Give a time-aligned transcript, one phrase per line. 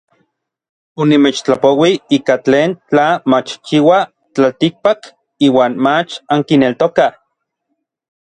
[1.01, 3.99] Onimechtlapouij ika tlen tla machchiua
[4.33, 4.99] tlaltikpak
[5.47, 7.13] iuan mach ankineltokaj.